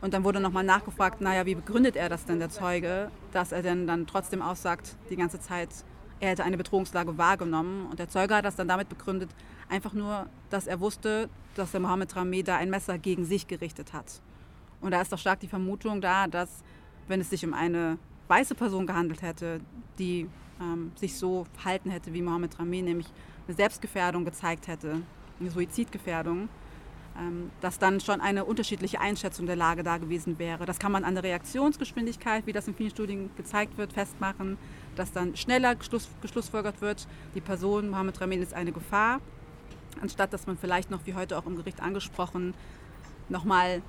[0.00, 3.62] Und dann wurde nochmal nachgefragt, naja, wie begründet er das denn, der Zeuge, dass er
[3.62, 5.68] denn dann trotzdem aussagt, die ganze Zeit,
[6.22, 7.86] er hätte eine Bedrohungslage wahrgenommen.
[7.86, 9.28] Und der Zeuge hat das dann damit begründet,
[9.68, 13.92] einfach nur, dass er wusste, dass der Mohammed Rameh da ein Messer gegen sich gerichtet
[13.92, 14.22] hat.
[14.80, 16.62] Und da ist doch stark die Vermutung da, dass
[17.08, 19.60] wenn es sich um eine weiße Person gehandelt hätte,
[19.98, 20.28] die
[20.60, 23.08] ähm, sich so verhalten hätte wie Mohammed Rameh, nämlich
[23.48, 25.02] eine Selbstgefährdung gezeigt hätte,
[25.40, 26.48] eine Suizidgefährdung,
[27.60, 30.64] dass dann schon eine unterschiedliche Einschätzung der Lage da gewesen wäre.
[30.64, 34.58] Das kann man an der Reaktionsgeschwindigkeit, wie das in vielen Studien gezeigt wird, festmachen,
[34.96, 39.20] dass dann schneller geschlussfolgert wird, die Person Mohammed Ramin ist eine Gefahr,
[40.00, 42.54] anstatt dass man vielleicht noch, wie heute auch im Gericht angesprochen,
[43.28, 43.82] nochmal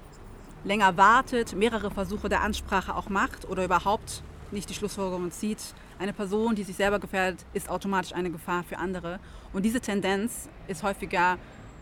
[0.64, 5.60] länger wartet, mehrere Versuche der Ansprache auch macht oder überhaupt nicht die Schlussfolgerung zieht,
[6.00, 9.20] eine Person, die sich selber gefährdet, ist automatisch eine Gefahr für andere.
[9.52, 11.38] Und diese Tendenz ist häufiger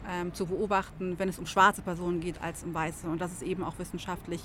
[0.09, 3.07] ähm, zu beobachten, wenn es um schwarze Personen geht, als um weiße.
[3.07, 4.41] Und das ist eben auch wissenschaftlich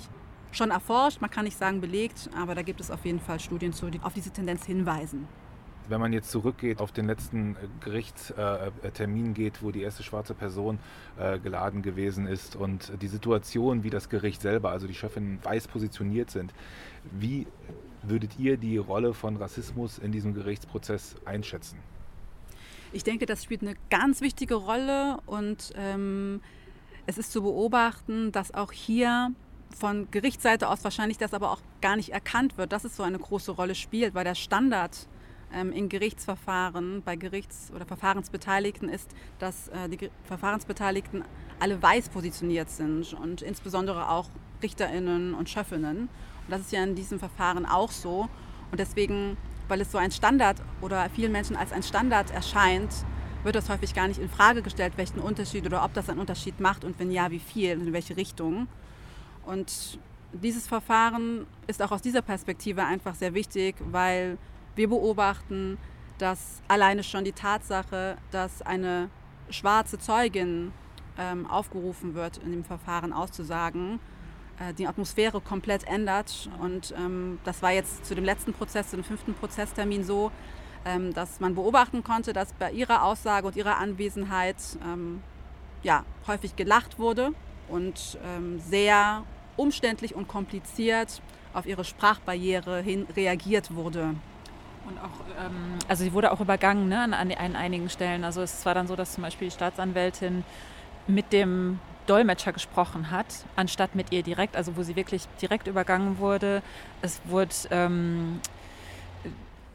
[0.51, 3.73] schon erforscht, man kann nicht sagen belegt, aber da gibt es auf jeden Fall Studien
[3.73, 5.27] zu, die auf diese Tendenz hinweisen.
[5.89, 10.79] Wenn man jetzt zurückgeht auf den letzten äh, Gerichtstermin geht, wo die erste schwarze Person
[11.17, 15.69] äh, geladen gewesen ist und die Situation, wie das Gericht selber, also die Chefin weiß
[15.69, 16.53] positioniert sind,
[17.11, 17.47] wie
[18.03, 21.79] würdet ihr die Rolle von Rassismus in diesem Gerichtsprozess einschätzen?
[22.93, 26.41] Ich denke, das spielt eine ganz wichtige Rolle und ähm,
[27.05, 29.31] es ist zu beobachten, dass auch hier
[29.77, 33.19] von Gerichtsseite aus wahrscheinlich das aber auch gar nicht erkannt wird, dass es so eine
[33.19, 35.07] große Rolle spielt, weil der Standard
[35.53, 41.23] ähm, in Gerichtsverfahren bei Gerichts- oder Verfahrensbeteiligten ist, dass äh, die Verfahrensbeteiligten
[41.59, 44.29] alle weiß positioniert sind und insbesondere auch
[44.61, 45.97] Richterinnen und Schöffinnen.
[46.01, 48.27] Und das ist ja in diesem Verfahren auch so.
[48.71, 52.93] Und deswegen weil es so ein Standard oder vielen Menschen als ein Standard erscheint,
[53.43, 56.59] wird das häufig gar nicht in Frage gestellt, welchen Unterschied oder ob das einen Unterschied
[56.59, 58.67] macht und wenn ja, wie viel, in welche Richtung.
[59.45, 59.99] Und
[60.33, 64.37] dieses Verfahren ist auch aus dieser Perspektive einfach sehr wichtig, weil
[64.75, 65.77] wir beobachten,
[66.17, 69.09] dass alleine schon die Tatsache, dass eine
[69.49, 70.73] schwarze Zeugin
[71.17, 73.99] ähm, aufgerufen wird, in dem Verfahren auszusagen,
[74.77, 76.49] die Atmosphäre komplett ändert.
[76.59, 80.31] Und ähm, das war jetzt zu dem letzten Prozess, zu dem fünften Prozesstermin so,
[80.85, 85.21] ähm, dass man beobachten konnte, dass bei ihrer Aussage und ihrer Anwesenheit ähm,
[85.83, 87.33] ja, häufig gelacht wurde
[87.67, 89.23] und ähm, sehr
[89.57, 91.21] umständlich und kompliziert
[91.53, 94.15] auf ihre Sprachbarriere hin reagiert wurde.
[94.87, 98.23] Und auch, ähm, also sie wurde auch übergangen ne, an, an, einigen Stellen.
[98.23, 100.45] Also es war dann so, dass zum Beispiel die Staatsanwältin
[101.07, 106.17] mit dem Dolmetscher gesprochen hat, anstatt mit ihr direkt, also wo sie wirklich direkt übergangen
[106.19, 106.63] wurde.
[107.01, 108.39] Es wurde ähm,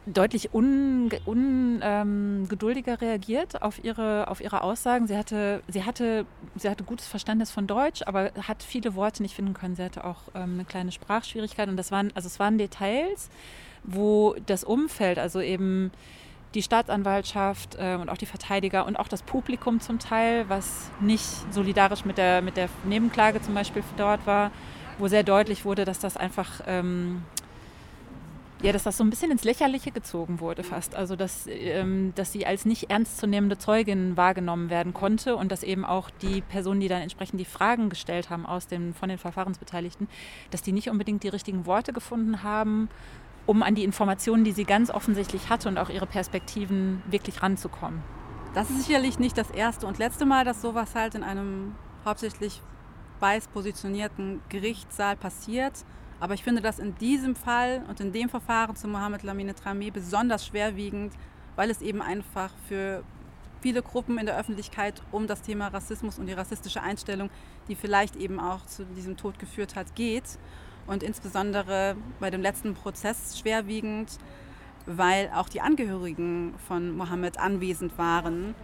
[0.06, 2.48] deutlich ungeduldiger un, ähm,
[3.00, 5.06] reagiert auf ihre, auf ihre Aussagen.
[5.06, 9.34] Sie hatte, sie, hatte, sie hatte gutes Verständnis von Deutsch, aber hat viele Worte nicht
[9.34, 9.76] finden können.
[9.76, 13.30] Sie hatte auch ähm, eine kleine Sprachschwierigkeit und das waren, also es waren Details,
[13.84, 15.92] wo das Umfeld, also eben
[16.54, 21.24] die Staatsanwaltschaft äh, und auch die Verteidiger und auch das Publikum zum Teil, was nicht
[21.52, 24.50] solidarisch mit der, mit der Nebenklage zum Beispiel dort war,
[24.98, 27.22] wo sehr deutlich wurde, dass das einfach, ähm,
[28.62, 30.94] ja, dass das so ein bisschen ins Lächerliche gezogen wurde fast.
[30.94, 35.84] Also, dass, ähm, dass sie als nicht ernstzunehmende Zeugin wahrgenommen werden konnte und dass eben
[35.84, 40.06] auch die Personen, die dann entsprechend die Fragen gestellt haben aus den, von den Verfahrensbeteiligten,
[40.50, 42.88] dass die nicht unbedingt die richtigen Worte gefunden haben
[43.46, 48.02] um an die Informationen, die sie ganz offensichtlich hatte und auch ihre Perspektiven wirklich ranzukommen.
[48.54, 51.74] Das ist sicherlich nicht das erste und letzte Mal, dass sowas halt in einem
[52.04, 52.60] hauptsächlich
[53.20, 55.72] weiß positionierten Gerichtssaal passiert.
[56.20, 59.90] Aber ich finde das in diesem Fall und in dem Verfahren zu Mohamed Lamine Tramé
[59.90, 61.14] besonders schwerwiegend,
[61.56, 63.02] weil es eben einfach für
[63.60, 67.30] viele Gruppen in der Öffentlichkeit um das Thema Rassismus und die rassistische Einstellung,
[67.68, 70.38] die vielleicht eben auch zu diesem Tod geführt hat, geht.
[70.86, 74.18] Und insbesondere bei dem letzten Prozess schwerwiegend,
[74.86, 78.54] weil auch die Angehörigen von Mohammed anwesend waren.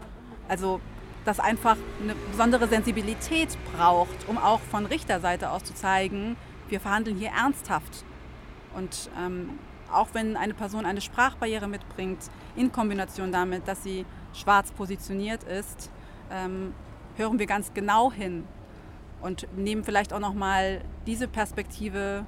[0.49, 0.81] Also
[1.25, 6.37] das einfach eine besondere Sensibilität braucht, um auch von Richterseite aus zu zeigen,
[6.69, 8.05] wir verhandeln hier ernsthaft.
[8.75, 9.59] Und ähm,
[9.93, 12.19] auch wenn eine Person eine Sprachbarriere mitbringt,
[12.57, 15.91] in Kombination damit, dass sie schwarz positioniert ist,
[16.31, 16.75] ähm,
[17.17, 18.45] hören wir ganz genau hin
[19.21, 22.25] und nehmen vielleicht auch nochmal diese Perspektive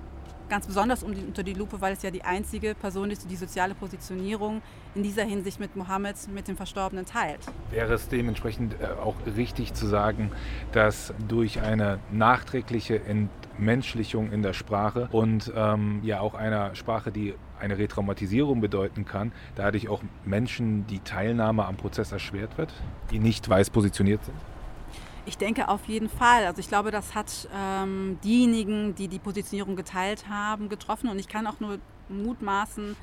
[0.51, 3.75] ganz besonders unter die Lupe, weil es ja die einzige Person ist, die die soziale
[3.75, 4.61] Positionierung
[4.95, 7.41] in dieser Hinsicht mit Mohammed, mit dem Verstorbenen teilt.
[7.71, 10.33] Wäre es dementsprechend äh, auch richtig zu sagen,
[10.73, 17.35] dass durch eine nachträgliche Entmenschlichung in der Sprache und ähm, ja auch einer Sprache, die
[17.61, 22.73] eine Retraumatisierung bedeuten kann, dadurch auch Menschen die Teilnahme am Prozess erschwert wird,
[23.13, 24.37] die nicht weiß positioniert sind?
[25.31, 26.45] Ich denke auf jeden Fall.
[26.45, 31.09] Also ich glaube, das hat ähm, diejenigen, die die Positionierung geteilt haben, getroffen.
[31.09, 32.97] Und ich kann auch nur mutmaßen,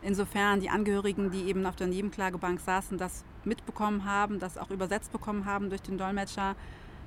[0.00, 5.12] insofern die Angehörigen, die eben auf der Nebenklagebank saßen, das mitbekommen haben, das auch übersetzt
[5.12, 6.56] bekommen haben durch den Dolmetscher,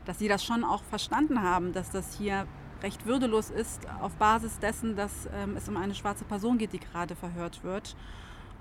[0.05, 2.45] dass sie das schon auch verstanden haben, dass das hier
[2.83, 6.79] recht würdelos ist, auf Basis dessen, dass ähm, es um eine schwarze Person geht, die
[6.79, 7.95] gerade verhört wird.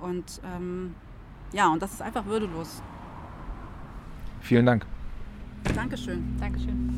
[0.00, 0.94] Und ähm,
[1.52, 2.82] ja, und das ist einfach würdelos.
[4.40, 4.86] Vielen Dank.
[5.74, 6.24] Dankeschön.
[6.40, 6.88] Dankeschön.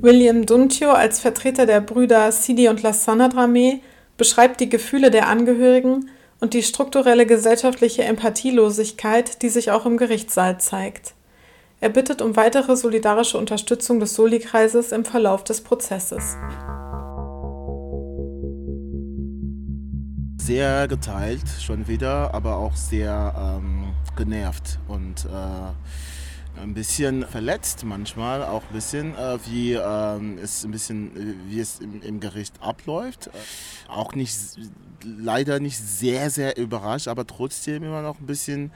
[0.00, 3.80] William Duntio als Vertreter der Brüder Sidi und Lassana Dramé
[4.16, 6.08] beschreibt die Gefühle der Angehörigen
[6.40, 11.14] und die strukturelle gesellschaftliche Empathielosigkeit, die sich auch im Gerichtssaal zeigt.
[11.80, 16.36] Er bittet um weitere solidarische Unterstützung des Soli-Kreises im Verlauf des Prozesses.
[20.38, 28.42] Sehr geteilt schon wieder, aber auch sehr ähm, genervt und äh, ein bisschen verletzt manchmal,
[28.42, 33.30] auch ein bisschen, äh, wie äh, es ein bisschen, wie es im, im Gericht abläuft.
[33.86, 34.36] Auch nicht,
[35.04, 38.72] leider nicht sehr, sehr überrascht, aber trotzdem immer noch ein bisschen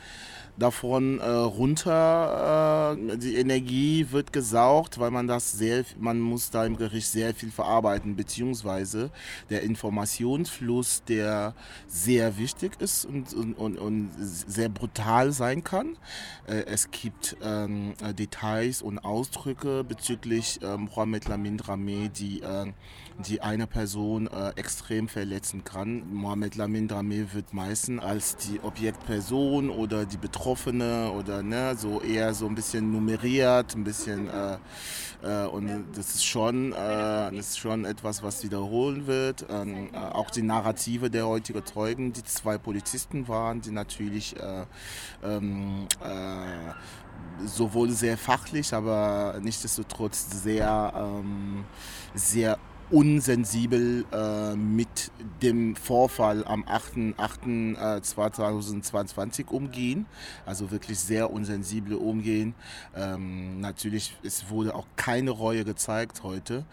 [0.62, 2.96] davon äh, runter.
[2.96, 7.34] Äh, die Energie wird gesaugt, weil man das sehr, man muss da im Gericht sehr
[7.34, 9.10] viel verarbeiten, beziehungsweise
[9.50, 11.54] der Informationsfluss, der
[11.88, 15.98] sehr wichtig ist und, und, und, und sehr brutal sein kann.
[16.46, 22.72] Äh, es gibt ähm, Details und Ausdrücke bezüglich ähm, Mohamed Lamin Dramé, die, äh,
[23.18, 26.12] die eine Person äh, extrem verletzen kann.
[26.12, 32.34] Mohamed Lamin Dramé wird meistens als die Objektperson oder die Betroffene oder ne, so eher
[32.34, 34.56] so ein bisschen nummeriert, ein bisschen äh,
[35.22, 39.46] äh, und das ist schon, äh, das ist schon etwas, was wiederholen wird.
[39.48, 44.64] Ähm, äh, auch die Narrative der heutigen Zeugen, die zwei Polizisten waren, die natürlich äh,
[45.22, 51.64] ähm, äh, sowohl sehr fachlich, aber nichtsdestotrotz sehr, ähm,
[52.14, 52.58] sehr
[52.92, 55.10] unsensibel äh, mit
[55.42, 60.04] dem Vorfall am 8.8.2022 äh, umgehen.
[60.44, 62.54] Also wirklich sehr unsensibel umgehen.
[62.94, 66.66] Ähm, natürlich, es wurde auch keine Reue gezeigt heute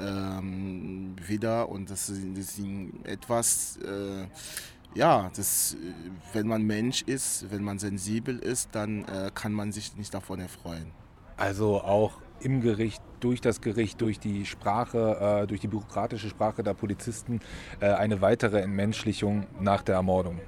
[0.00, 2.58] ähm, wieder und das ist,
[3.04, 3.76] etwas...
[3.78, 4.28] Äh,
[4.94, 5.76] ja, das,
[6.32, 10.40] wenn man Mensch ist, wenn man sensibel ist, dann äh, kann man sich nicht davon
[10.40, 10.90] erfreuen.
[11.36, 16.62] Also auch im Gericht, durch das Gericht, durch die Sprache, äh, durch die bürokratische Sprache
[16.62, 17.40] der Polizisten
[17.80, 20.40] äh, eine weitere Entmenschlichung nach der Ermordung.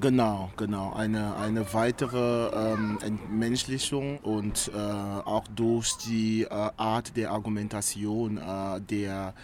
[0.00, 0.92] Genau, genau.
[0.92, 8.80] Eine, eine weitere ähm, Entmenschlichung und äh, auch durch die äh, Art der Argumentation, äh,
[8.80, 9.34] der,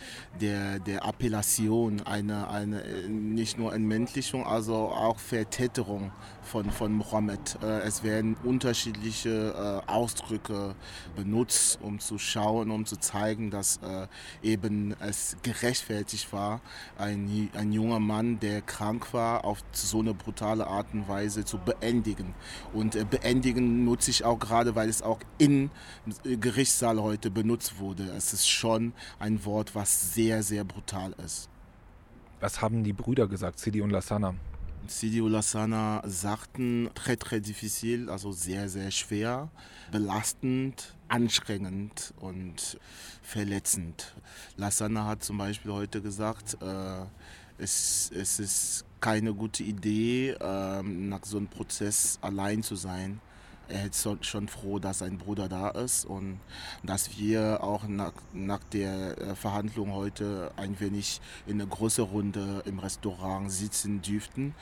[0.40, 6.10] der, der Appellation, eine, eine nicht nur Entmenschlichung, also auch Vertäterung
[6.50, 7.58] von, von Mohammed.
[7.62, 10.74] Äh, es werden unterschiedliche äh, Ausdrücke
[11.14, 14.08] benutzt, um zu schauen, um zu zeigen, dass äh,
[14.42, 16.60] eben es gerechtfertigt war,
[16.98, 21.58] ein, ein junger Mann, der krank war, auf so eine brutale Art und Weise zu
[21.58, 22.34] beendigen.
[22.72, 25.70] Und beendigen nutze ich auch gerade, weil es auch im
[26.24, 28.10] Gerichtssaal heute benutzt wurde.
[28.16, 31.48] Es ist schon ein Wort, was sehr, sehr brutal ist.
[32.40, 34.34] Was haben die Brüder gesagt, Sidi und Lassana?
[34.86, 39.50] Sidi Lassana sagten, très, très difficile, also sehr, sehr schwer,
[39.92, 42.78] belastend, anstrengend und
[43.22, 44.14] verletzend.
[44.56, 47.04] Lassana hat zum Beispiel heute gesagt, äh,
[47.58, 53.20] es, es ist keine gute Idee, äh, nach so einem Prozess allein zu sein.
[53.70, 56.40] Er ist schon froh, dass sein Bruder da ist und
[56.82, 62.62] dass wir auch nach, nach der äh, Verhandlung heute ein wenig in einer größeren Runde
[62.66, 64.54] im Restaurant sitzen dürften,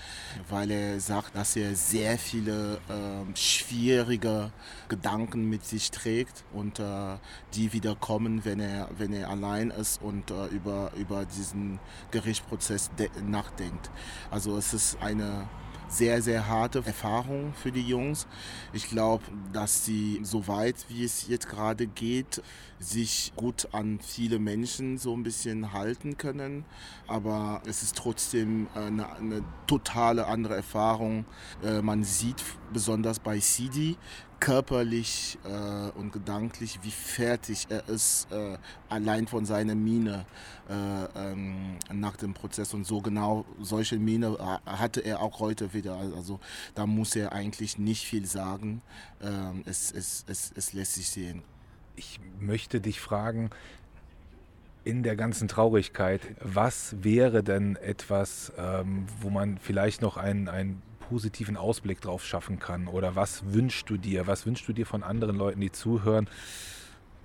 [0.48, 4.52] weil er sagt, dass er sehr viele äh, schwierige
[4.88, 7.16] Gedanken mit sich trägt und äh,
[7.54, 11.78] die wieder kommen, wenn er, wenn er allein ist und äh, über, über diesen
[12.10, 12.90] Gerichtsprozess
[13.24, 13.90] nachdenkt.
[14.30, 15.48] Also es ist eine
[15.88, 18.26] sehr, sehr harte Erfahrung für die Jungs.
[18.72, 22.42] Ich glaube, dass sie so weit, wie es jetzt gerade geht,
[22.78, 26.64] sich gut an viele Menschen so ein bisschen halten können.
[27.06, 31.24] Aber es ist trotzdem eine, eine totale andere Erfahrung.
[31.62, 33.96] Äh, man sieht besonders bei Sidi,
[34.40, 38.56] körperlich äh, und gedanklich, wie fertig er ist, äh,
[38.88, 40.24] allein von seiner Mine
[40.68, 42.74] äh, ähm, nach dem Prozess.
[42.74, 45.96] Und so genau solche Mine äh, hatte er auch heute wieder.
[45.96, 46.40] Also
[46.74, 48.82] da muss er eigentlich nicht viel sagen.
[49.22, 51.42] Ähm, es, es, es, es lässt sich sehen.
[51.96, 53.50] Ich möchte dich fragen,
[54.84, 60.80] in der ganzen Traurigkeit, was wäre denn etwas, ähm, wo man vielleicht noch ein, ein
[61.08, 62.86] positiven Ausblick drauf schaffen kann?
[62.86, 64.26] Oder was wünschst du dir?
[64.26, 66.28] Was wünschst du dir von anderen Leuten, die zuhören?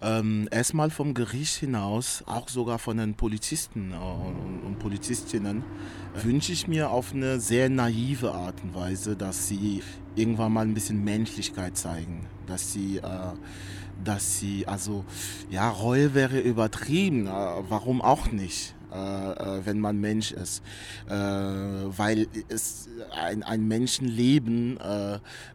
[0.02, 5.64] Ähm, erstmal vom Gericht hinaus, auch sogar von den Polizisten und, und Polizistinnen,
[6.14, 9.82] wünsche ich mir auf eine sehr naive Art und Weise, dass sie
[10.16, 13.34] irgendwann mal ein bisschen Menschlichkeit zeigen, dass sie, äh,
[14.04, 15.06] dass sie, also
[15.50, 18.76] ja, Reue wäre übertrieben, äh, warum auch nicht?
[18.94, 20.62] Äh, äh, wenn man Mensch ist.
[21.08, 24.80] Äh, weil es ein, ein Menschenleben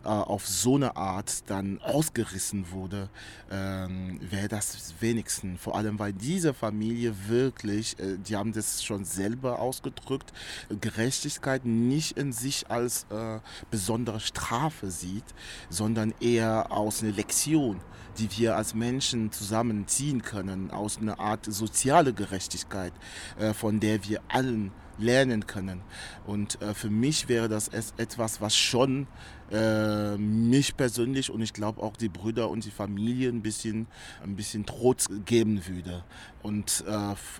[0.04, 3.08] auf so eine Art dann ausgerissen wurde,
[3.50, 5.60] ähm, wäre das wenigstens.
[5.60, 10.32] Vor allem, weil diese Familie wirklich, die haben das schon selber ausgedrückt,
[10.80, 13.06] Gerechtigkeit nicht in sich als
[13.70, 15.24] besondere Strafe sieht,
[15.68, 17.80] sondern eher aus einer Lektion
[18.18, 22.92] die wir als Menschen zusammenziehen können, aus einer Art soziale Gerechtigkeit,
[23.38, 25.80] äh, von der wir allen lernen können.
[26.26, 29.06] Und äh, für mich wäre das etwas, was schon
[29.52, 33.86] äh, mich persönlich und ich glaube auch die Brüder und die Familie ein bisschen,
[34.24, 36.04] ein bisschen Trotz geben würde.
[36.42, 36.84] Und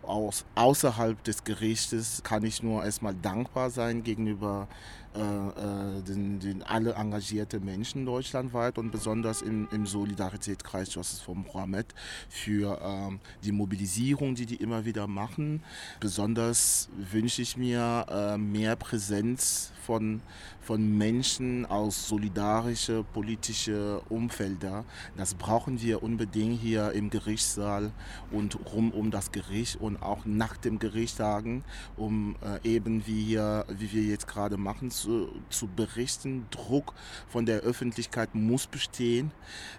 [0.03, 4.69] aus, außerhalb des Gerichtes kann ich nur erstmal dankbar sein gegenüber
[5.15, 11.95] den, den alle engagierte Menschen deutschlandweit und besonders im, im Solidaritätskreis Justice von Mohammed
[12.29, 15.63] für ähm, die Mobilisierung, die die immer wieder machen.
[16.01, 20.21] Besonders wünsche ich mir äh, mehr Präsenz von,
[20.61, 24.85] von Menschen aus solidarische politische Umfelder.
[25.17, 27.93] Das brauchen wir unbedingt hier im Gerichtssaal
[28.31, 31.65] und rum um das Gericht und auch nach dem Gerichtstagen,
[31.97, 36.47] um äh, eben wie, hier, wie wir jetzt gerade machen, zu, berichten.
[36.51, 36.95] Druck
[37.29, 39.31] von der Öffentlichkeit muss bestehen.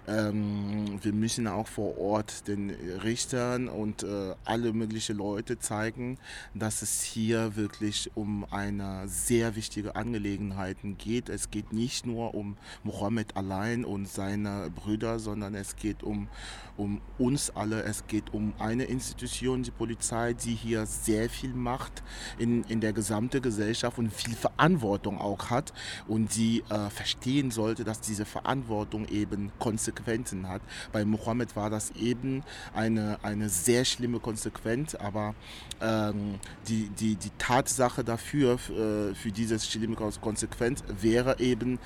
[0.06, 2.70] Ähm, wir müssen auch vor Ort den
[3.02, 6.18] Richtern und äh, alle möglichen Leute zeigen,
[6.54, 11.28] dass es hier wirklich um eine sehr wichtige Angelegenheit geht.
[11.28, 16.28] Es geht nicht nur um Mohammed allein und seine Brüder, sondern es geht um,
[16.76, 17.82] um uns alle.
[17.82, 22.02] Es geht um eine Institution, die Polizei, die hier sehr viel macht
[22.38, 25.72] in, in der gesamten Gesellschaft und viel Verantwortung auch hat
[26.08, 30.62] und die äh, verstehen sollte, dass diese Verantwortung eben Konsequenzen hat.
[30.92, 32.42] Bei Mohammed war das eben
[32.74, 35.34] eine, eine sehr schlimme Konsequenz, aber
[35.80, 36.38] ähm,
[36.68, 41.78] die, die, die Tatsache dafür, äh, für diese schlimme Konsequenz, wäre eben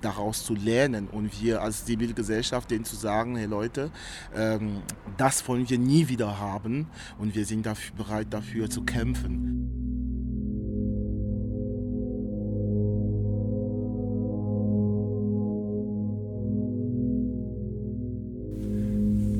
[0.00, 3.90] daraus zu lernen und wir als Zivilgesellschaft denen zu sagen, hey Leute,
[4.34, 4.82] ähm,
[5.16, 6.86] das wollen wir nie wieder haben
[7.18, 9.79] und wir sind dafür, bereit dafür zu kämpfen.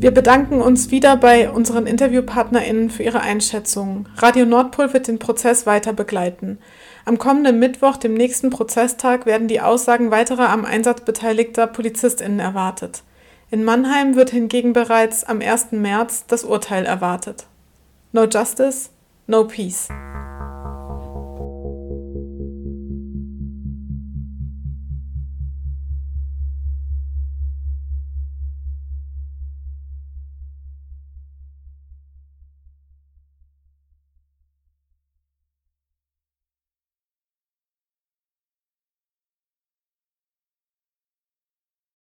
[0.01, 4.09] Wir bedanken uns wieder bei unseren InterviewpartnerInnen für ihre Einschätzung.
[4.17, 6.59] Radio Nordpol wird den Prozess weiter begleiten.
[7.05, 13.03] Am kommenden Mittwoch, dem nächsten Prozesstag, werden die Aussagen weiterer am Einsatz beteiligter PolizistInnen erwartet.
[13.51, 15.73] In Mannheim wird hingegen bereits am 1.
[15.73, 17.45] März das Urteil erwartet.
[18.13, 18.89] No Justice,
[19.27, 19.89] no Peace.